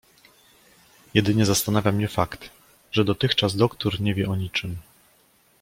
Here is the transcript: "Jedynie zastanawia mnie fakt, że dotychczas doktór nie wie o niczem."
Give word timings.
"Jedynie 1.13 1.45
zastanawia 1.45 1.91
mnie 1.91 2.07
fakt, 2.07 2.49
że 2.91 3.05
dotychczas 3.05 3.55
doktór 3.55 4.01
nie 4.01 4.15
wie 4.15 4.29
o 4.29 4.35
niczem." 4.35 4.77